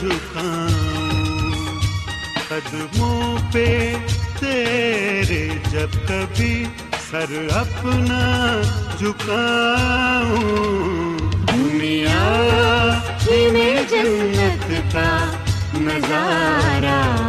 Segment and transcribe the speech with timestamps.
[0.00, 0.66] اپنا
[2.48, 3.94] قدموں پہ
[4.40, 6.64] تیرے جب کبھی
[7.10, 8.60] سر اپنا
[8.98, 11.18] جھکاؤں۔
[11.52, 12.24] دنیا
[13.52, 15.10] میں جنت کا
[15.74, 17.21] نظارہ۔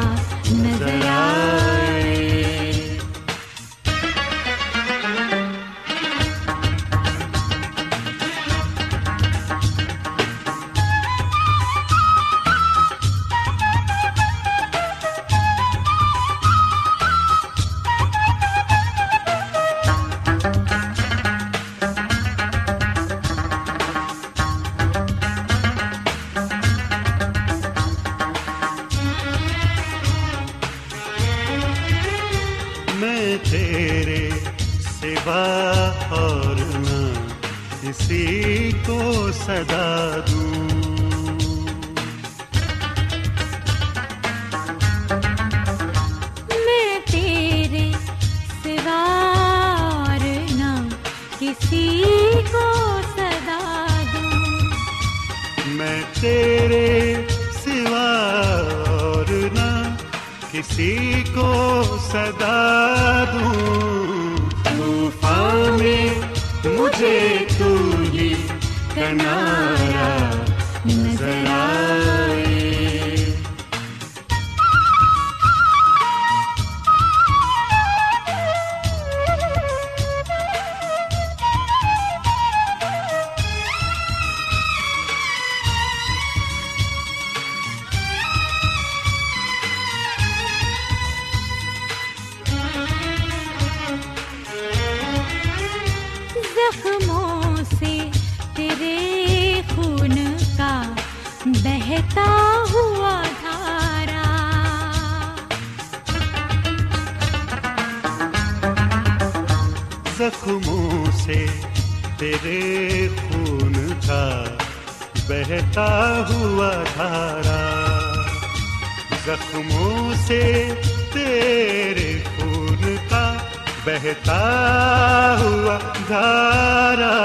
[126.73, 127.15] دھارا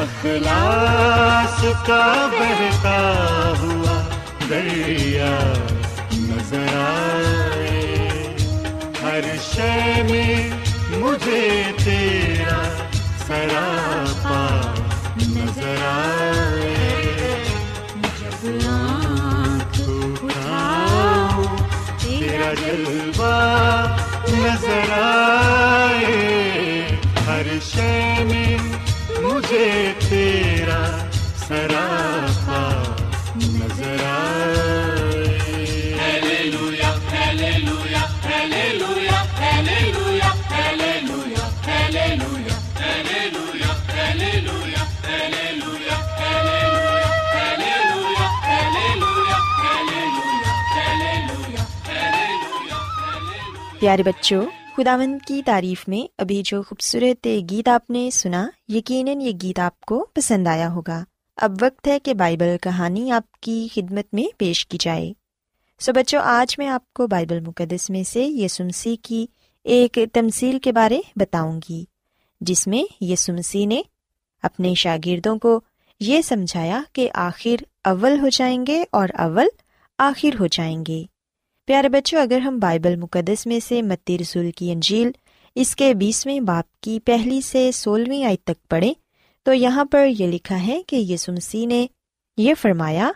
[0.00, 2.98] اخلاص کا بہتا
[3.60, 3.96] ہوا
[4.50, 5.30] دریا
[6.12, 8.34] نظر آئے۔
[9.02, 10.34] ہر شے میں
[10.90, 11.46] مجھے
[11.84, 12.60] تیرا
[13.26, 14.42] سراپا
[15.26, 16.74] نظر آئے۔
[18.20, 21.56] جب آنکھ اٹھاؤں،
[22.00, 23.34] تیرا جلوہ
[24.28, 25.85] نظر آئے۔
[29.46, 30.80] مجھے تیرا
[31.38, 32.62] سراپا
[33.36, 34.04] نظر
[53.80, 54.44] پیارے بچوں
[54.76, 59.80] خداوند کی تعریف میں ابھی جو خوبصورت گیت آپ نے سنا یقیناً یہ گیت آپ
[59.80, 61.04] کو پسند آیا ہوگا
[61.36, 65.12] اب وقت ہے کہ بائبل کہانی آپ کی خدمت میں پیش کی جائے
[65.80, 69.26] سو بچوں آج میں آپ کو بائبل مقدس میں سے یسمسی کی
[69.64, 71.84] ایک تمثیل کے بارے بتاؤں گی
[72.40, 73.82] جس میں یسمسی نے
[74.42, 75.60] اپنے شاگردوں کو
[76.00, 79.46] یہ سمجھایا کہ آخر اول ہو جائیں گے اور اول
[79.98, 81.04] آخر ہو جائیں گے
[81.66, 85.10] پیارے بچوں، اگر ہم بائبل مقدس میں سے متی رسول کی انجیل،
[85.54, 88.94] اس کے بیسویں باپ کی پہلی سے سولہویں آئی تک پڑھیں،
[89.42, 91.86] تو یہاں پر یہ لکھا ہے کہ یسوع مسیح نے
[92.36, 93.12] یہ فرمایا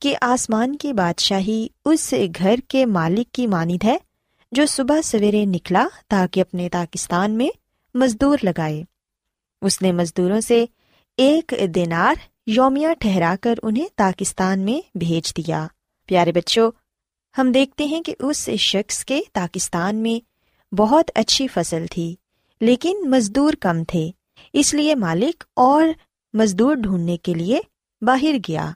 [0.00, 3.96] کہ آسمان کی بادشاہی اس گھر کے مالک کی مانند ہے
[4.52, 7.48] جو صبح سویرے نکلا تاکہ اپنے پاکستان میں
[7.94, 8.84] مزدور لگائے۔
[9.62, 10.64] اس نے مزدوروں سے
[11.16, 12.14] ایک دینار
[12.46, 15.66] یومیہ ٹھہرا کر انہیں پاکستان میں بھیج دیا۔
[16.06, 16.70] پیارے بچوں
[17.38, 22.14] ہم دیکھتے ہیں کہ اس شخص کے پاکستان میں بہت اچھی فصل تھی،
[22.60, 24.10] لیکن مزدور کم تھے،
[24.52, 25.86] اس لیے مالک اور
[26.34, 27.60] مزدور ڈھونڈنے کے لیے
[28.02, 28.70] باہر گیا۔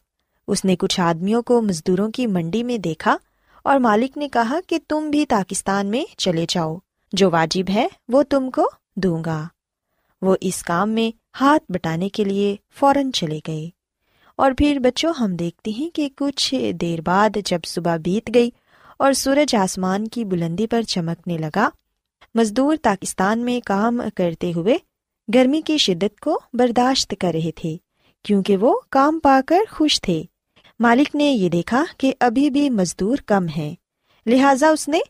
[0.48, 3.16] اس نے کچھ آدمیوں کو مزدوروں کی منڈی میں دیکھا
[3.64, 6.76] اور مالک نے کہا کہ تم بھی پاکستان میں چلے جاؤ،
[7.12, 9.46] جو واجب ہے وہ تم کو دوں گا۔
[10.22, 11.10] وہ اس کام میں
[11.40, 13.68] ہاتھ بٹانے کے لیے فوراً چلے گئے۔
[14.40, 18.50] اور پھر بچوں، ہم دیکھتے ہیں کہ کچھ دیر بعد جب صبح بیت گئی
[18.98, 21.68] اور سورج آسمان کی بلندی پر چمکنے لگا،
[22.34, 24.76] مزدور پاکستان میں کام کرتے ہوئے
[25.34, 27.76] گرمی کی شدت کو برداشت کر رہے تھے،
[28.24, 30.22] کیونکہ وہ کام پا کر خوش تھے۔
[30.80, 33.74] مالک نے یہ دیکھا کہ ابھی بھی مزدور کم ہیں،
[34.26, 35.00] لہذا اس نے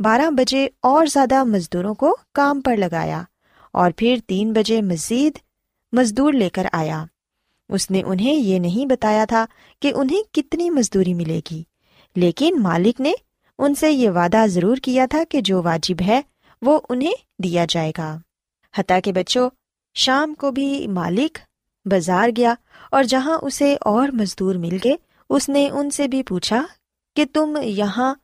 [0.00, 3.22] بارہ بجے اور زیادہ مزدوروں کو کام پر لگایا
[3.72, 5.38] اور پھر تین بجے مزید
[5.92, 7.04] مزدور لے کر آیا۔
[7.68, 9.46] اس نے انہیں یہ نہیں بتایا تھا
[9.82, 11.62] کہ انہیں کتنی مزدوری ملے گی۔
[12.16, 13.12] لیکن مالک نے
[13.58, 16.20] ان سے یہ وعدہ ضرور کیا تھا کہ جو واجب ہے
[16.62, 18.18] وہ انہیں دیا جائے گا۔
[18.76, 19.50] حتیٰ کہ بچوں،
[19.94, 21.38] شام کو بھی مالک
[21.84, 22.54] بازار گیا
[22.90, 24.96] اور جہاں اسے اور مزدور مل گئے،
[25.30, 26.66] اس نے ان سے بھی پوچھا
[27.16, 28.14] کہ تم یہاں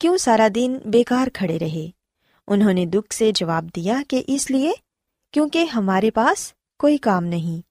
[0.00, 1.90] کیوں سارا دن بیکار کھڑے رہے؟
[2.48, 4.72] انہوں نے دکھ سے جواب دیا کہ اس لیے
[5.32, 7.67] کیونکہ ہمارے پاس کوئی کام نہیں۔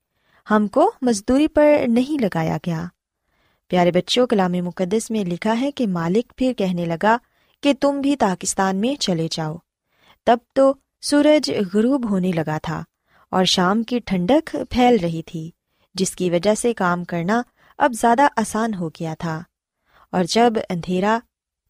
[0.52, 2.86] ہم کو مزدوری پر نہیں لگایا گیا۔
[3.68, 7.18] پیارے بچوں کلام مقدس میں لکھا ہے کہ مالک پھر کہنے لگا
[7.64, 9.56] کہ تم بھی پاکستان میں چلے جاؤ۔
[10.26, 12.84] تب تو سورج غروب ہونے لگا تھا
[13.32, 15.52] اور شام کی ٹھنڈک پھیل رہی تھی،
[15.94, 17.42] جس کی وجہ سے کام کرنا
[17.78, 19.44] اب زیادہ آسان ہو گیا تھا۔
[20.12, 21.20] اور جب اندھیرا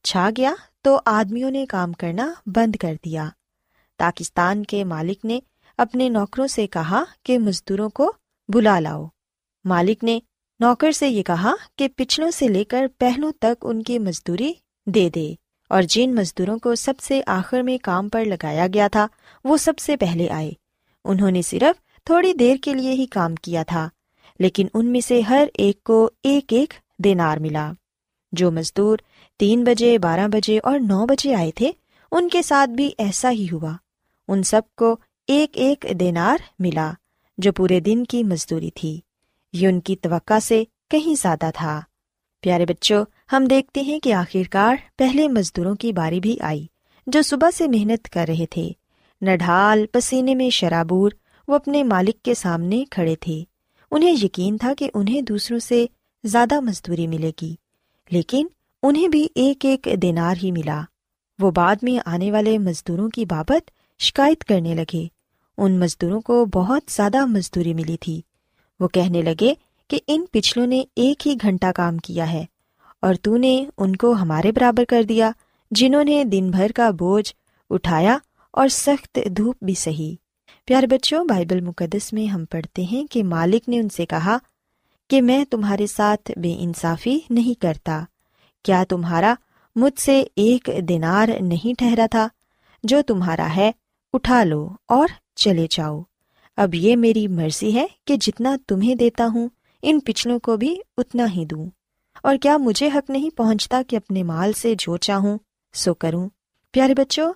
[0.03, 3.29] چھا گیا تو آدمیوں نے کام کرنا بند کر دیا۔
[3.98, 5.39] پاکستان کے مالک نے
[5.77, 8.13] اپنے نوکروں سے کہا کہ مزدوروں کو
[8.48, 9.06] بلا لاؤ۔
[9.66, 10.20] مالک نے
[10.60, 14.54] نوکر سے یہ کہا کہ پچھلوں سے لے کر پہلوں تک ان کی مزدوری
[14.86, 15.34] دے دے۔
[15.70, 19.08] اور جن مزدوروں کو سب سے آخر میں کام پر لگایا گیا تھا،
[19.44, 20.51] وہ سب سے پہلے آئے۔
[21.06, 23.89] انہوں نے صرف تھوڑی دیر کے لیے ہی کام کیا تھا،
[24.39, 27.72] لیکن ان میں سے ہر ایک کو ایک ایک دینار ملا۔
[28.32, 28.98] جو مزدور
[29.39, 31.72] تین بجے، بارہ بجے اور نو بجے آئے تھے،
[32.12, 33.74] ان کے ساتھ بھی ایسا ہی ہوا۔
[34.27, 36.94] ان سب کو ایک ایک دینار ملا۔
[37.38, 39.00] جو پورے دن کی مزدوری تھی۔
[39.53, 41.82] یہ ان کی توقع سے کہیں زیادہ تھا۔
[42.41, 46.67] پیارے بچوں، ہم دیکھتے ہیں کہ آخرکار پہلے مزدوروں کی باری بھی آئی
[47.08, 48.70] جو صبح سے محنت کر رہے تھے۔
[49.22, 51.12] نڈھال پسینے میں شرابور،
[51.48, 53.44] وہ اپنے مالک کے سامنے کھڑے تھے۔
[53.91, 55.86] انہیں یقین تھا کہ انہیں دوسروں سے
[56.24, 57.56] زیادہ مزدوری ملے گی۔
[58.10, 58.48] لیکن
[58.84, 60.82] انہیں بھی ایک ایک دینار ہی ملا۔
[61.39, 65.16] وہ بعد میں آنے والے مزدوروں کی بابت شکایت کرنے لگے۔
[65.57, 68.21] ان مزدوروں کو بہت زیادہ مزدوری ملی تھی۔
[68.79, 69.53] وہ کہنے لگے
[69.87, 72.45] کہ ان پچھلوں نے ایک ہی گھنٹہ کام کیا ہے
[73.01, 75.31] اور تو نے ان کو ہمارے برابر کر دیا،
[75.71, 77.33] جنہوں نے دن بھر کا بوجھ
[77.69, 78.17] اٹھایا
[78.51, 80.15] اور سخت دھوپ بھی سہی۔
[80.65, 84.37] پیارے بچوں، بائبل مقدس میں ہم پڑھتے ہیں کہ مالک نے ان سے کہا
[85.09, 88.03] کہ میں تمہارے ساتھ بے انصافی نہیں کرتا۔
[88.63, 89.33] کیا تمہارا
[89.75, 92.27] مجھ سے ایک دینار نہیں ٹھہرا تھا؟
[92.83, 93.71] جو تمہارا ہے،
[94.13, 95.07] اٹھا لو اور
[95.38, 96.01] چلے جاؤ۔
[96.58, 99.50] اب یہ میری مرضی ہے کہ جتنا تمہیں دیتا ہوں،
[99.82, 101.70] ان پچھلوں کو بھی اتنا ہی دوں۔
[102.24, 105.38] اور کیا مجھے حق نہیں پہنچتا کہ اپنے مال سے جو چاہوں
[105.74, 106.29] سو کروں۔
[106.72, 107.34] پیارے بچوں،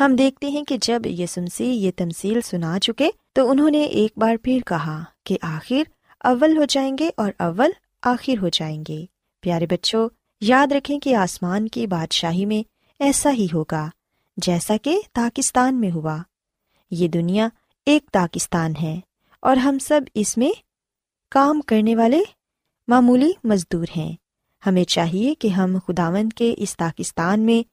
[0.00, 1.26] ہم دیکھتے ہیں کہ جب یہ
[1.58, 5.82] یہ تمسیل سنا چکے، تو انہوں نے ایک بار پھر کہا کہ آخر
[6.20, 7.70] اول ہو جائیں گے اور اول
[8.02, 9.04] آخر ہو جائیں گے۔
[9.40, 10.08] پیارے بچوں،
[10.40, 13.90] یاد رکھیں کہ آسمان کی بادشاہی میں ایسا ہی ہوگا،
[14.36, 16.18] جیسا کہ پاکستان میں ہوا۔
[16.90, 17.48] یہ دنیا
[17.86, 19.00] ایک پاکستان ہے
[19.40, 20.50] اور ہم سب اس میں
[21.30, 22.20] کام کرنے والے
[22.88, 24.12] معمولی مزدور ہیں۔
[24.66, 27.68] ہمیں چاہیے کہ ہم خداون کے اس پاکستان میں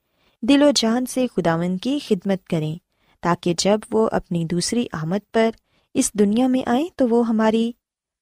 [0.45, 2.75] دل و جان سے خداون کی خدمت کریں،
[3.21, 5.50] تاکہ جب وہ اپنی دوسری آمد پر
[5.93, 7.71] اس دنیا میں آئیں تو وہ ہماری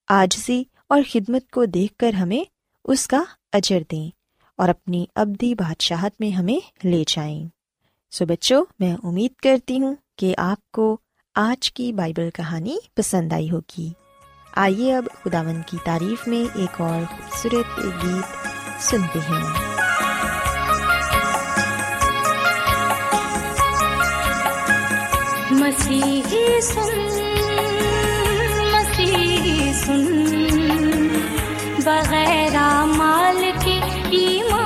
[0.08, 2.44] آجزی اور خدمت کو دیکھ کر ہمیں
[2.84, 3.22] اس کا
[3.52, 4.10] اجر دیں
[4.56, 7.46] اور اپنی ابدی بادشاہت میں ہمیں لے جائیں۔
[8.10, 10.96] سو بچوں، میں امید کرتی ہوں کہ آپ کو
[11.34, 13.92] آج کی بائبل کہانی پسند آئی ہوگی۔
[14.56, 18.46] آئیے اب خداون کی تعریف میں ایک اور خوبصورت گیت
[18.82, 19.76] سنتے ہیں۔
[25.50, 27.06] مسیحی سن
[28.72, 30.26] مسیحی سن،
[31.84, 33.80] بغیر مال کے
[34.10, 34.65] ایمان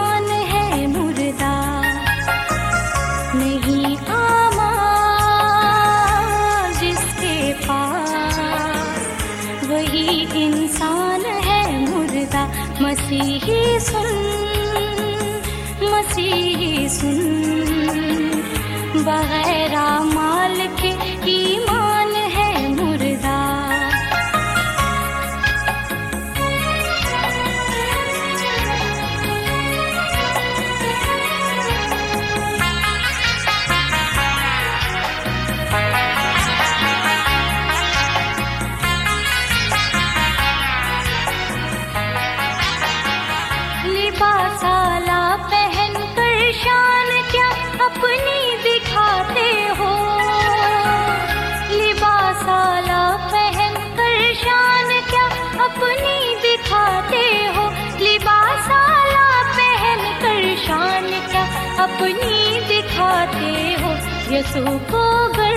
[64.41, 65.57] ہو یسو کو گر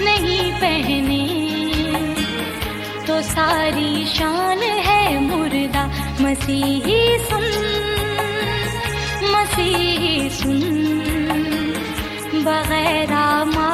[0.00, 1.26] نہیں پہنے۔
[3.06, 5.86] تو ساری شان ہے مردہ،
[6.20, 7.44] مسیحی سن۔
[9.32, 10.80] مسیحی سن۔
[12.32, 13.12] بغیر
[13.54, 13.69] ماں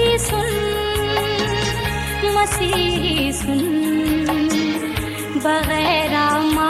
[0.00, 0.52] مسیحی سن
[2.34, 3.60] مسیحی سن۔
[5.44, 6.14] بغیر
[6.54, 6.69] ماں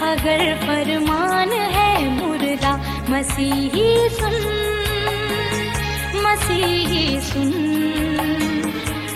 [0.00, 2.76] اگر فرمان ہے مردہ،
[3.08, 4.34] مسیحی سن۔
[6.14, 7.50] مسیحی سن۔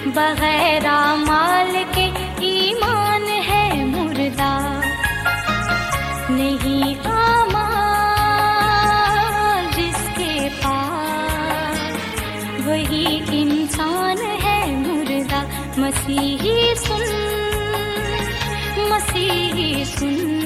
[0.06, 0.86] بغیر
[1.16, 4.80] مال کے ایمان ہے مردہ۔
[6.28, 11.96] نہیں آمان جس کے پاس۔
[12.66, 15.44] وہی انسان ہے مردہ،
[15.76, 17.03] مسیحی سن۔
[19.24, 20.44] مسیحی سن۔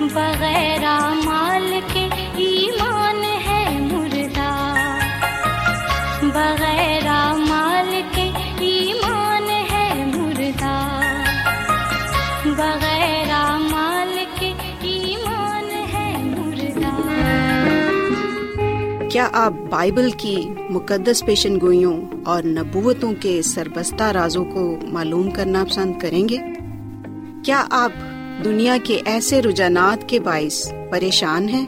[0.00, 0.84] بغیر
[1.24, 4.74] مال کے ایمان ہے مردہ۔
[6.22, 8.30] بغیر مال کے
[8.60, 11.00] ایمان ہے مردہ۔
[12.44, 17.08] بغیر مال کے ایمان ہے مردہ۔
[19.08, 25.64] کیا آپ بائبل کی مقدس پیشن گوئیوں اور نبوتوں کے سربستہ رازوں کو معلوم کرنا
[25.64, 26.38] پسند کریں گے؟
[27.44, 27.92] کیا آپ
[28.44, 31.66] دنیا کے ایسے رجحانات کے باعث پریشان ہیں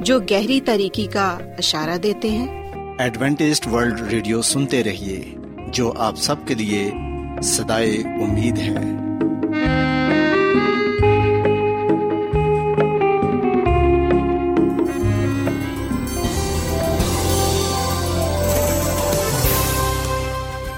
[0.00, 5.34] جو گہری طریقے کا اشارہ دیتے ہیں؟ ایڈوینٹسٹ ورلڈ ریڈیو سنتے رہیے
[5.68, 6.90] جو آپ سب کے لیے
[7.42, 8.76] صدائے امید ہے۔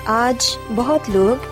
[0.06, 1.51] آج بہت لوگ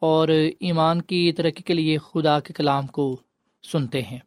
[0.00, 0.28] اور
[0.60, 3.16] ایمان کی ترقی کے لیے خدا کے کلام کو
[3.62, 4.18] سنتے ہیں۔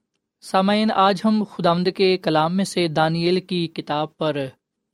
[0.41, 4.37] سامعین، آج ہم خدامد کے کلام میں سے دانیل کی کتاب پر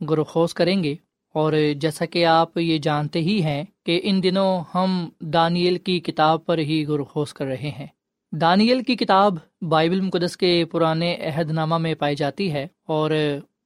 [0.09, 0.95] گرخوز کریں گے۔
[1.33, 6.45] اور جیسا کہ آپ یہ جانتے ہی ہیں کہ ان دنوں ہم دانیل کی کتاب
[6.45, 7.87] پر ہی گرخوز کر رہے ہیں۔
[8.31, 13.11] دانیل کی کتاب بائبل مقدس کے پرانے عہد نامہ میں پائی جاتی ہے اور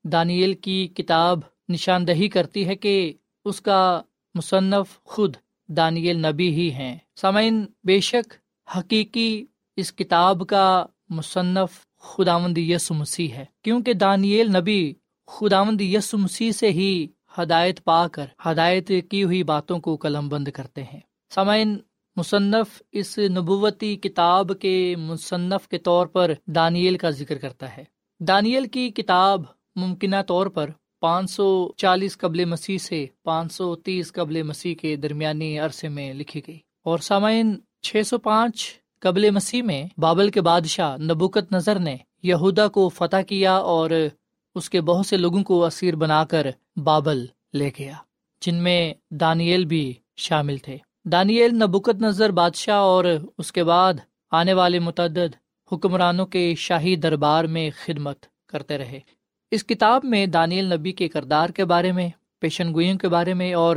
[0.03, 3.13] دانیل کی کتاب نشاندہی کرتی ہے کہ
[3.45, 4.01] اس کا
[4.35, 5.35] مصنف خود
[5.77, 8.33] دانیل نبی ہی ہیں۔ سامعین، بے شک
[8.77, 14.93] حقیقی اس کتاب کا مصنف خداوند یس مسیح ہے، کیونکہ دانیل نبی
[15.27, 17.07] خداوند یس مسیح سے ہی
[17.37, 20.99] ہدایت پا کر ہدایت کی ہوئی باتوں کو قلم بند کرتے ہیں۔
[21.35, 21.77] سامعین،
[22.15, 27.83] مصنف اس نبوتی کتاب کے مصنف کے طور پر دانیل کا ذکر کرتا ہے۔
[28.19, 29.41] دانیل کی کتاب
[29.75, 30.69] ممکنہ طور پر
[31.01, 36.13] پانچ سو چالیس قبل مسیح سے پانچ سو تیس قبل مسیح کے درمیانی عرصے میں
[36.13, 41.79] لکھی گئی۔ اور سامعین، چھ سو پانچ قبل مسیح میں بابل کے بادشاہ نبوکت نظر
[41.79, 43.89] نے یہودا کو فتح کیا اور
[44.55, 47.93] اس کے بہت سے لوگوں کو اسیر بنا کر بابل لے گیا،
[48.41, 53.05] جن میں دانیل بھی شامل تھے۔ دانیل نبوکت نظر بادشاہ اور
[53.37, 53.93] اس کے بعد
[54.31, 55.35] آنے والے متعدد
[55.71, 58.99] حکمرانوں کے شاہی دربار میں خدمت کرتے رہے۔
[59.51, 62.09] اس کتاب میں دانیل نبی کے کردار کے بارے میں،
[62.39, 63.75] پیشن گوئیوں کے بارے میں اور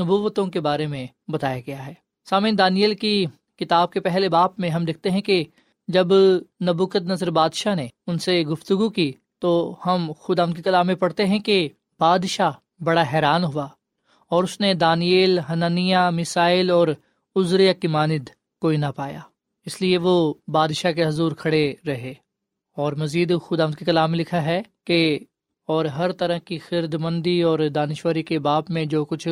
[0.00, 1.94] نبوتوں کے بارے میں بتایا گیا ہے۔
[2.30, 5.44] سامعین، دانیل کی کتاب کے پہلے باپ میں ہم دیکھتے ہیں کہ
[5.88, 6.06] جب
[6.62, 10.94] نبوکت نظر بادشاہ نے ان سے گفتگو کی تو ہم خود ہم کے کلام میں
[10.94, 11.68] پڑھتے ہیں کہ
[12.00, 13.68] بادشاہ بڑا حیران ہوا
[14.28, 16.88] اور اس نے دانیل ہننیا مسائل اور
[17.34, 18.28] ازریا کی ماند
[18.60, 19.20] کوئی نہ پایا۔
[19.66, 22.14] اس لیے وہ بادشاہ کے حضور کھڑے رہے۔
[22.76, 25.18] اور مزید خدا کے کلام لکھا ہے کہ
[25.68, 29.28] اور ہر طرح کی خرد مندی اور دانشوری کے باپ میں جو کچھ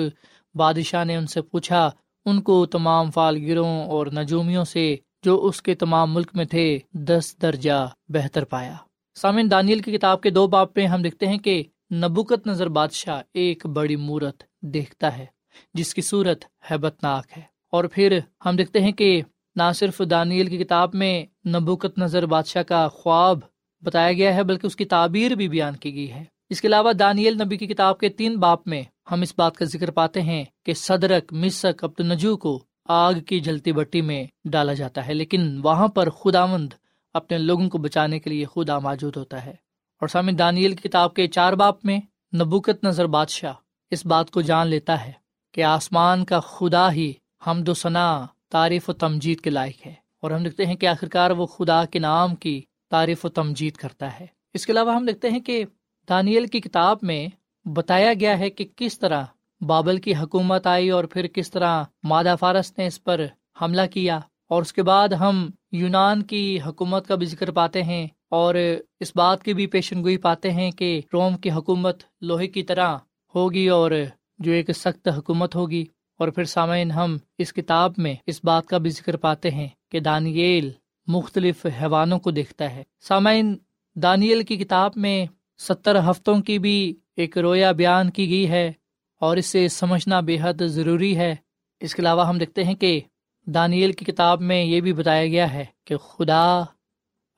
[0.55, 1.91] بادشاہ نے ان سے پوچھا،
[2.25, 7.37] ان کو تمام فالگروں اور نجومیوں سے جو اس کے تمام ملک میں تھے، دس
[7.43, 8.77] درجہ بہتر پایا۔
[9.15, 11.63] سامن دانیل کی کتاب کے دو باپ میں ہم دیکھتے ہیں کہ
[11.95, 15.27] نبوکت نظر بادشاہ ایک بڑی مورت دیکھتا ہے،
[15.75, 19.23] جس کی صورت حیبت ناک ہے۔ اور پھر ہم دیکھتے ہیں کہ
[19.57, 23.39] نہ صرف دانیل کی کتاب میں نبوکت نظر بادشاہ کا خواب
[23.83, 26.93] بتایا گیا ہے، بلکہ اس کی تعبیر بھی بیان کی گئی ہے۔ اس کے علاوہ
[26.93, 30.45] دانیل نبی کی کتاب کے تین باپ میں ہم اس بات کا ذکر پاتے ہیں
[30.65, 35.61] کہ صدرک مسک ابت نجو کو آگ کی جلتی بٹی میں ڈالا جاتا ہے، لیکن
[35.63, 36.69] وہاں پر خدا مند
[37.15, 39.55] اپنے لوگوں کو بچانے کے لیے خدا موجود ہوتا ہے۔
[40.01, 42.01] اور سامع دانیل کی کتاب کے چار باپ میں
[42.35, 43.53] نبوکت نظر بادشاہ
[43.91, 45.13] اس بات کو جان لیتا ہے
[45.53, 47.13] کہ آسمان کا خدا ہی
[47.47, 51.31] ہم دو ثنا تعریف و تمجید کے لائق ہے۔ اور ہم دیکھتے ہیں کہ آخرکار
[51.31, 55.29] وہ خدا کے نام کی تعریف و تمجید کرتا ہے۔ اس کے علاوہ ہم دیکھتے
[55.29, 55.65] ہیں کہ
[56.09, 57.29] دانیل کی کتاب میں
[57.69, 59.25] بتایا گیا ہے کہ کس طرح
[59.61, 63.27] بابل کی حکومت آئی اور پھر کس طرح مادہ فارس نے اس پر
[63.63, 68.07] حملہ کیا اور اس کے بعد ہم یونان کی حکومت کا بھی ذکر پاتے ہیں
[68.31, 68.55] اور
[69.01, 72.97] اس بات کی بھی پیشن گوئی پاتے ہیں کہ روم کی حکومت لوہے کی طرح
[73.35, 73.91] ہوگی اور
[74.39, 75.85] جو ایک سخت حکومت ہوگی
[76.19, 80.01] اور پھر سامعین ہم اس کتاب میں اس بات کا بھی ذکر پاتے ہیں کہ
[80.01, 80.71] دانیل
[81.07, 83.59] مختلف حیوانوں کو دیکھتا ہے۔ سامعین،
[83.95, 85.27] دانیل کی کتاب میں
[85.59, 88.73] ستر ہفتوں کی بھی ایک رویا بیان کی گئی ہے
[89.21, 91.37] اور اسے سمجھنا بے حد ضروری ہے۔
[91.81, 93.01] اس کے علاوہ ہم دیکھتے ہیں کہ
[93.47, 96.63] دانیل کی کتاب میں یہ بھی بتایا گیا ہے کہ خدا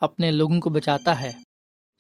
[0.00, 1.32] اپنے لوگوں کو بچاتا ہے۔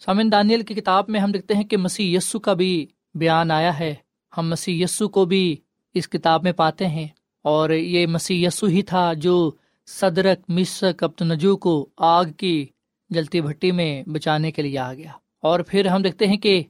[0.04, 3.78] سامن دانیل کی کتاب میں ہم دیکھتے ہیں کہ مسیح یسو کا بھی بیان آیا
[3.78, 3.94] ہے۔
[4.36, 5.56] ہم مسیح یسو کو بھی
[5.94, 7.08] اس کتاب میں پاتے ہیں
[7.42, 9.50] اور یہ مسیح یسو ہی تھا جو
[9.86, 12.66] صدرک مسک ابت نجو کو آگ کی
[13.10, 16.62] جلتی بھٹی میں بچانے کے لیے آ گیا۔ اور پھر ہم دیکھتے ہیں کہ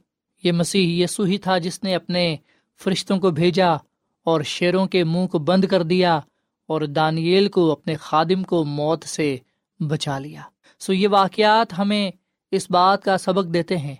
[0.43, 2.35] یہ مسیح یسو ہی تھا جس نے اپنے
[2.83, 3.73] فرشتوں کو بھیجا
[4.23, 6.19] اور شیروں کے منہ کو بند کر دیا
[6.67, 9.37] اور دانیل کو اپنے خادم کو موت سے
[9.79, 10.41] بچا لیا۔
[10.79, 12.11] سو یہ واقعات ہمیں
[12.51, 13.95] اس بات کا سبق دیتے ہیں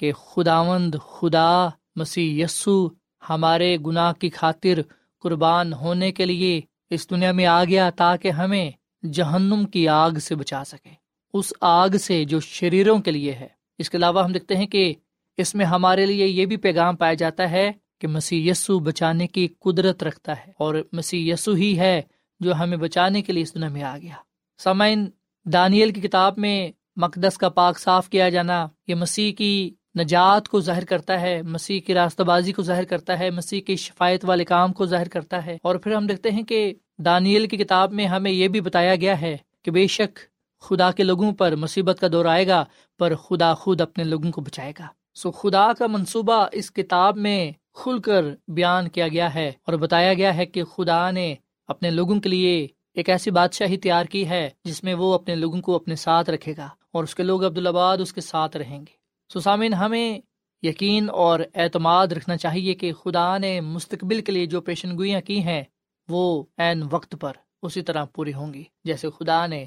[0.00, 2.88] کہ خداوند خدا مسیح یسو
[3.30, 4.80] ہمارے گناہ کی خاطر
[5.18, 8.70] قربان ہونے کے لیے اس دنیا میں آ گیا تاکہ ہمیں
[9.12, 10.90] جہنم کی آگ سے بچا سکے۔
[11.34, 13.48] اس آگ سے جو شریروں کے لیے ہے۔
[13.78, 14.94] اس کے علاوہ ہم دیکھتے ہیں کہ
[15.36, 19.48] اس میں ہمارے لیے یہ بھی پیغام پایا جاتا ہے کہ مسیح یسو بچانے کی
[19.48, 22.02] قدرت رکھتا ہے اور مسیح یسو ہی ہے
[22.40, 24.14] جو ہمیں بچانے کے لیے اس دنیا میں آ گیا۔
[24.58, 25.06] سامعین،
[25.44, 30.60] دانیل کی کتاب میں مقدس کا پاک صاف کیا جانا، یہ مسیح کی نجات کو
[30.60, 34.44] ظاہر کرتا ہے، مسیح کی راستہ بازی کو ظاہر کرتا ہے، مسیح کی شفایت والے
[34.44, 38.06] کام کو ظاہر کرتا ہے۔ اور پھر ہم دیکھتے ہیں کہ دانیل کی کتاب میں
[38.06, 40.18] ہمیں یہ بھی بتایا گیا ہے کہ بے شک
[40.60, 42.64] خدا کے لوگوں پر مصیبت کا دور آئے گا،
[42.98, 47.52] پر خدا خود اپنے لوگوں کو بچائے گا۔ سو خدا کا منصوبہ اس کتاب میں
[47.74, 51.34] کھل کر بیان کیا گیا ہے اور بتایا گیا ہے کہ خدا نے
[51.66, 55.60] اپنے لوگوں کے لیے ایک ایسی بادشاہی تیار کی ہے جس میں وہ اپنے لوگوں
[55.60, 58.97] کو اپنے ساتھ رکھے گا اور اس کے لوگ عبدالآباد اس کے ساتھ رہیں گے۔
[59.34, 60.20] سسامن ہمیں
[60.62, 65.42] یقین اور اعتماد رکھنا چاہیے کہ خدا نے مستقبل کے لیے جو پیشن گوئیاں کی
[65.42, 65.62] ہیں،
[66.08, 69.64] وہ عین وقت پر اسی طرح پوری ہوں گی جیسے خدا نے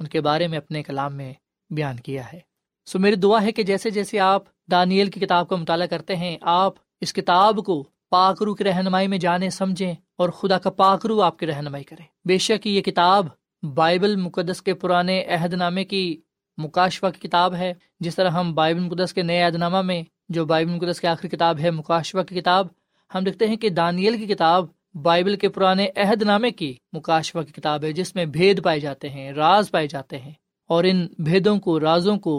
[0.00, 1.32] ان کے بارے میں اپنے کلام میں
[1.70, 2.38] بیان کیا ہے۔
[2.86, 6.36] سو میری دعا ہے کہ جیسے جیسے آپ دانیل کی کتاب کا مطالعہ کرتے ہیں،
[6.40, 11.38] آپ اس کتاب کو پاکرو کی رہنمائی میں جانے، سمجھیں اور خدا کا پاکرو آپ
[11.38, 13.26] کی رہنمائی کرے بے شک یہ کتاب
[13.62, 16.20] بائبل مقدس کے پرانے عہد نامے کی
[16.58, 20.44] مکاشفہ کی کتاب ہے، جس طرح ہم بائبل مقدس کے نئے عہد نامہ میں، جو
[20.44, 22.66] بائبل مقدس کی آخری کتاب ہے، مکاشفہ کی کتاب،
[23.10, 24.66] ہم دیکھتے ہیں کہ دانیل کی کتاب
[25.02, 29.08] بائبل کے پرانے عہد نامے کی مکاشفہ کی کتاب ہے، جس میں بھید پائے جاتے
[29.08, 30.32] ہیں، راز پائے جاتے ہیں،
[30.70, 32.34] اور ان بھیدوں کو، رازوں کو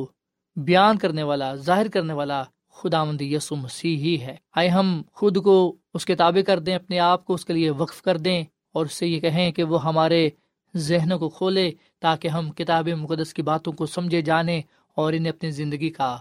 [0.57, 2.43] بیان کرنے والا، ظاہر کرنے والا
[2.75, 5.55] خدا مند یسو مسیح ہی ہے۔ آئے ہم خود کو
[5.93, 8.85] اس کے تابع کر دیں، اپنے آپ کو اس کے لیے وقف کر دیں، اور
[8.85, 10.29] اس سے یہ کہیں کہ وہ ہمارے
[10.75, 14.61] ذہنوں کو کھولے تاکہ ہم کتاب مقدس کی باتوں کو سمجھے جانیں
[14.95, 16.17] اور انہیں اپنی زندگی کا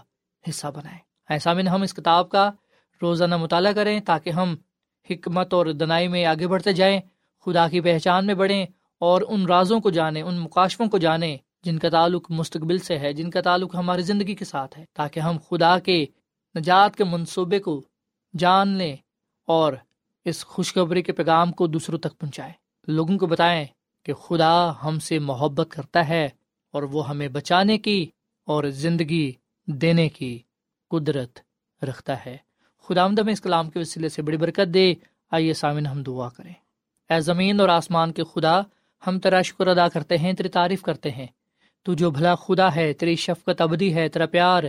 [0.49, 2.51] حصہ بنائیں۔ ایسا میں ہم اس کتاب کا
[3.01, 4.55] روزانہ مطالعہ کریں تاکہ ہم
[5.09, 6.99] حکمت اور دنائی میں آگے بڑھتے جائیں،
[7.45, 8.65] خدا کی پہچان میں بڑھیں
[8.99, 13.13] اور ان رازوں کو جانیں، ان مقاشفوں کو جانیں جن کا تعلق مستقبل سے ہے،
[13.13, 16.05] جن کا تعلق ہماری زندگی کے ساتھ ہے، تاکہ ہم خدا کے
[16.59, 17.83] نجات کے منصوبے کو
[18.39, 18.95] جان لیں
[19.47, 19.73] اور
[20.25, 22.53] اس خوشخبری کے پیغام کو دوسروں تک پہنچائیں۔
[22.87, 23.65] لوگوں کو بتائیں
[24.03, 26.29] کہ خدا ہم سے محبت کرتا ہے
[26.71, 28.09] اور وہ ہمیں بچانے کی
[28.45, 29.31] اور زندگی
[29.65, 30.39] دینے کی
[30.89, 31.39] قدرت
[31.83, 32.37] رکھتا ہے۔
[32.83, 34.93] خدا آمد میں اس کلام کے وسیلے سے بڑی برکت دے۔
[35.31, 36.53] آئیے سامن ہم دعا کریں۔
[37.09, 38.61] اے زمین اور آسمان کے خدا،
[39.07, 41.27] ہم تیرا شکر ادا کرتے ہیں، تیری تعریف کرتے ہیں۔
[41.83, 44.63] تو جو بھلا خدا ہے، تیری شفقت ابدی ہے، تیرا پیار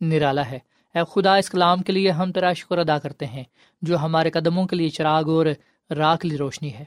[0.00, 0.58] نرالا ہے۔
[0.94, 3.44] اے خدا، اس کلام کے لیے ہم تیرا شکر ادا کرتے ہیں،
[3.82, 5.46] جو ہمارے قدموں کے لیے چراغ اور
[5.90, 6.84] راک لی روشنی ہے۔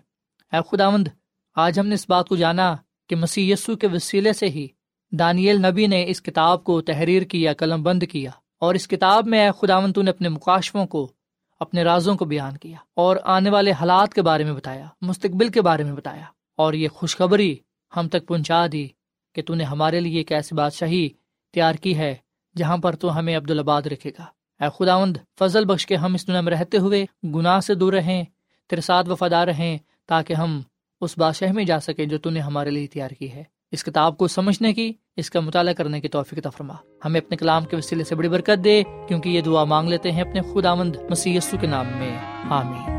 [0.53, 1.07] اے خدا مند
[1.55, 2.75] آج ہم نے اس بات کو جانا
[3.09, 4.67] کہ مسی یسو کے وسیلے سے ہی
[5.11, 9.45] دانیل نبی نے اس کتاب کو تحریر کیا، قلم بند کیا اور اس کتاب میں
[9.45, 11.11] اے خداون تو نے اپنے مقاشفوں کو،
[11.59, 15.61] اپنے رازوں کو بیان کیا اور آنے والے حالات کے بارے میں بتایا، مستقبل کے
[15.61, 17.55] بارے میں بتایا اور یہ خوشخبری
[17.97, 18.87] ہم تک پہنچا دی
[19.35, 21.07] کہ تو نے ہمارے لیے ایک ایسی بادشاہی
[21.53, 22.15] تیار کی ہے
[22.55, 24.25] جہاں پر تو ہمیں عبدالآباد رکھے گا۔
[24.59, 28.23] اے خداوند، فضل بخش کے ہم اس دنیا میں رہتے ہوئے، گناہ سے دور رہیں،
[28.69, 30.61] تیرے ساتھ وفادار رہیں تاکہ ہم
[31.03, 34.17] اس بادشاہ میں جا سکیں جو تو نے ہمارے لیے تیار کی ہے۔ اس کتاب
[34.17, 36.73] کو سمجھنے کی، اس کا مطالعہ کرنے کی توفیق فرما۔
[37.05, 40.21] ہمیں اپنے کلام کے وسیلے سے بڑی برکت دے، کیونکہ یہ دعا مانگ لیتے ہیں
[40.21, 42.17] اپنے خدا مند مسی کے نام میں۔
[42.49, 42.93] آمین۔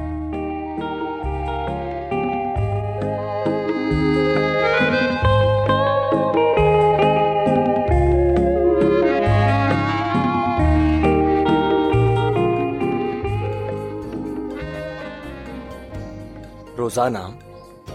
[16.79, 17.19] روزانہ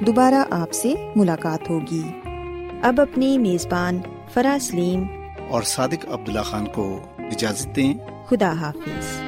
[0.00, 2.02] دوبارہ آپ سے ملاقات ہوگی۔
[2.82, 3.98] اب اپنی میزبان
[4.32, 5.04] فرا سلیم
[5.50, 7.94] اور صادق عبداللہ خان کو اجازت دیں۔
[8.28, 9.20] خدا حافظ۔